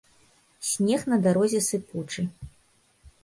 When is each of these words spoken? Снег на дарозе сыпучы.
Снег 0.69 1.01
на 1.11 1.19
дарозе 1.27 1.61
сыпучы. 1.67 2.25